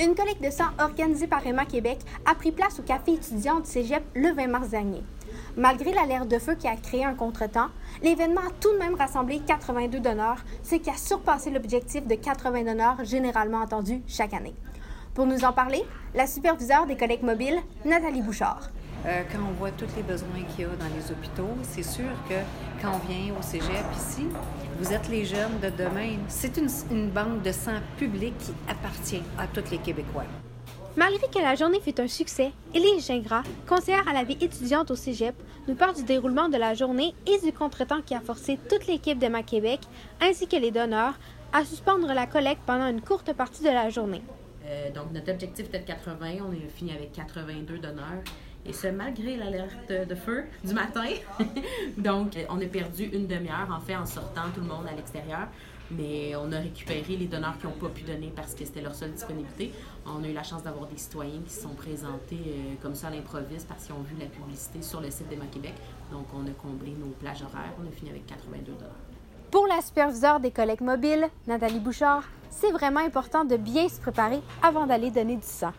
Une 0.00 0.16
collecte 0.16 0.42
de 0.42 0.50
sang 0.50 0.70
organisée 0.80 1.28
par 1.28 1.46
Emma 1.46 1.64
Québec 1.64 2.00
a 2.26 2.34
pris 2.34 2.50
place 2.50 2.80
au 2.80 2.82
café 2.82 3.12
étudiant 3.12 3.60
du 3.60 3.70
Cégep 3.70 4.02
le 4.16 4.32
20 4.32 4.48
mars 4.48 4.68
dernier. 4.70 5.04
Malgré 5.56 5.92
l'alerte 5.92 6.26
de 6.26 6.40
feu 6.40 6.56
qui 6.56 6.66
a 6.66 6.74
créé 6.74 7.04
un 7.04 7.14
contretemps, 7.14 7.68
l'événement 8.02 8.40
a 8.40 8.50
tout 8.60 8.72
de 8.72 8.78
même 8.78 8.96
rassemblé 8.96 9.40
82 9.46 10.00
donneurs, 10.00 10.44
ce 10.64 10.74
qui 10.74 10.90
a 10.90 10.96
surpassé 10.96 11.50
l'objectif 11.50 12.08
de 12.08 12.16
80 12.16 12.64
donneurs 12.64 13.04
généralement 13.04 13.60
attendus 13.60 14.02
chaque 14.08 14.34
année. 14.34 14.54
Pour 15.14 15.26
nous 15.26 15.44
en 15.44 15.52
parler, 15.52 15.84
la 16.16 16.26
superviseure 16.26 16.86
des 16.86 16.96
collectes 16.96 17.22
mobiles, 17.22 17.60
Nathalie 17.84 18.22
Bouchard. 18.22 18.70
Euh, 19.06 19.22
quand 19.30 19.38
on 19.46 19.52
voit 19.52 19.70
tous 19.70 19.88
les 19.96 20.02
besoins 20.02 20.42
qu'il 20.48 20.62
y 20.62 20.64
a 20.64 20.68
dans 20.68 20.94
les 20.96 21.12
hôpitaux, 21.12 21.50
c'est 21.62 21.82
sûr 21.82 22.10
que 22.26 22.34
quand 22.80 22.92
on 22.94 23.06
vient 23.06 23.34
au 23.38 23.42
cégep 23.42 23.84
ici, 23.94 24.26
vous 24.78 24.92
êtes 24.94 25.08
les 25.10 25.26
jeunes 25.26 25.60
de 25.60 25.68
demain. 25.68 26.16
C'est 26.28 26.56
une, 26.56 26.68
une 26.90 27.10
banque 27.10 27.42
de 27.42 27.52
sang 27.52 27.80
public 27.98 28.32
qui 28.38 28.52
appartient 28.66 29.22
à 29.38 29.46
tous 29.46 29.70
les 29.70 29.76
Québécois. 29.76 30.24
Malgré 30.96 31.28
que 31.28 31.38
la 31.38 31.54
journée 31.54 31.80
fut 31.80 32.00
un 32.00 32.06
succès, 32.08 32.52
Élise 32.72 33.06
Gingras, 33.06 33.42
conseillère 33.68 34.08
à 34.08 34.14
la 34.14 34.24
vie 34.24 34.38
étudiante 34.40 34.90
au 34.90 34.96
Cégep, 34.96 35.34
nous 35.68 35.74
parle 35.74 35.96
du 35.96 36.04
déroulement 36.04 36.48
de 36.48 36.56
la 36.56 36.72
journée 36.72 37.14
et 37.26 37.38
du 37.44 37.52
contretemps 37.52 38.00
qui 38.00 38.14
a 38.14 38.20
forcé 38.20 38.58
toute 38.70 38.86
l'équipe 38.86 39.18
d'Emma 39.18 39.42
Québec, 39.42 39.80
ainsi 40.22 40.46
que 40.46 40.56
les 40.56 40.70
donneurs, 40.70 41.14
à 41.52 41.64
suspendre 41.64 42.06
la 42.06 42.26
collecte 42.26 42.62
pendant 42.64 42.86
une 42.88 43.02
courte 43.02 43.34
partie 43.34 43.62
de 43.64 43.68
la 43.68 43.90
journée. 43.90 44.22
Euh, 44.66 44.90
donc, 44.92 45.12
notre 45.12 45.30
objectif 45.30 45.66
était 45.66 45.80
de 45.80 45.84
80. 45.84 46.36
On 46.48 46.52
est 46.52 46.68
fini 46.68 46.92
avec 46.92 47.12
82 47.12 47.78
donneurs. 47.78 48.22
Et 48.66 48.72
ce, 48.72 48.86
malgré 48.88 49.36
l'alerte 49.36 49.92
de 50.08 50.14
feu 50.14 50.44
du 50.64 50.72
matin. 50.72 51.04
donc, 51.98 52.36
on 52.48 52.60
a 52.60 52.66
perdu 52.66 53.04
une 53.04 53.26
demi-heure, 53.26 53.68
en 53.70 53.80
fait, 53.80 53.96
en 53.96 54.06
sortant 54.06 54.50
tout 54.54 54.60
le 54.60 54.66
monde 54.66 54.86
à 54.90 54.94
l'extérieur. 54.94 55.48
Mais 55.90 56.34
on 56.36 56.50
a 56.50 56.60
récupéré 56.60 57.16
les 57.16 57.26
donneurs 57.26 57.58
qui 57.58 57.66
n'ont 57.66 57.72
pas 57.72 57.88
pu 57.88 58.04
donner 58.04 58.32
parce 58.34 58.54
que 58.54 58.64
c'était 58.64 58.80
leur 58.80 58.94
seule 58.94 59.12
disponibilité. 59.12 59.70
On 60.06 60.24
a 60.24 60.28
eu 60.28 60.32
la 60.32 60.42
chance 60.42 60.62
d'avoir 60.62 60.86
des 60.86 60.96
citoyens 60.96 61.40
qui 61.46 61.52
se 61.52 61.60
sont 61.60 61.74
présentés 61.74 62.40
euh, 62.46 62.74
comme 62.80 62.94
ça 62.94 63.08
à 63.08 63.10
l'improviste 63.10 63.68
parce 63.68 63.84
qu'ils 63.84 63.94
ont 63.94 64.02
vu 64.02 64.16
la 64.18 64.26
publicité 64.26 64.80
sur 64.80 65.02
le 65.02 65.10
site 65.10 65.28
d'Emma 65.28 65.44
Québec. 65.52 65.74
Donc, 66.10 66.26
on 66.34 66.46
a 66.46 66.54
comblé 66.62 66.92
nos 66.92 67.12
plages 67.20 67.42
horaires. 67.42 67.74
On 67.78 67.86
a 67.86 67.90
fini 67.90 68.10
avec 68.10 68.24
82 68.26 68.72
donneurs. 68.72 68.90
Pour 69.50 69.66
la 69.66 69.82
superviseure 69.82 70.40
des 70.40 70.50
collectes 70.50 70.80
mobiles, 70.80 71.28
Nathalie 71.46 71.80
Bouchard, 71.80 72.24
c'est 72.50 72.72
vraiment 72.72 73.00
important 73.00 73.44
de 73.44 73.56
bien 73.56 73.88
se 73.88 74.00
préparer 74.00 74.40
avant 74.62 74.86
d'aller 74.86 75.10
donner 75.10 75.36
du 75.36 75.46
sang. 75.46 75.72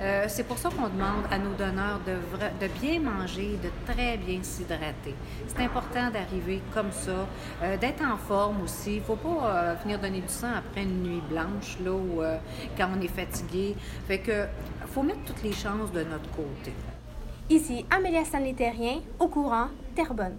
Euh, 0.00 0.24
c'est 0.28 0.44
pour 0.44 0.58
ça 0.58 0.68
qu'on 0.70 0.88
demande 0.88 1.24
à 1.30 1.38
nos 1.38 1.52
donneurs 1.54 2.00
de, 2.06 2.66
bien 2.80 3.00
manger, 3.00 3.58
de 3.62 3.70
très 3.90 4.16
bien 4.16 4.42
s'hydrater. 4.42 5.14
C'est 5.46 5.62
important 5.62 6.10
d'arriver 6.10 6.60
comme 6.74 6.90
ça, 6.90 7.26
euh, 7.62 7.76
d'être 7.76 8.02
en 8.02 8.16
forme 8.16 8.62
aussi. 8.62 8.94
Il 8.94 9.00
ne 9.00 9.04
faut 9.04 9.16
pas 9.16 9.28
euh, 9.28 9.74
venir 9.82 9.98
donner 9.98 10.20
du 10.20 10.28
sang 10.28 10.52
après 10.56 10.82
une 10.82 11.02
nuit 11.02 11.22
blanche, 11.28 11.78
là, 11.84 12.38
quand 12.76 12.88
on 12.96 13.00
est 13.00 13.08
fatigué. 13.08 13.76
Fait 14.06 14.18
que 14.18 14.46
faut 14.88 15.02
mettre 15.02 15.24
toutes 15.26 15.42
les 15.42 15.52
chances 15.52 15.92
de 15.92 16.02
notre 16.04 16.30
côté. 16.30 16.72
Ici 17.50 17.84
Amélia 17.90 18.24
Stanley-Terrien, 18.24 19.00
au 19.18 19.28
courant, 19.28 19.68
Terrebonne. 19.94 20.36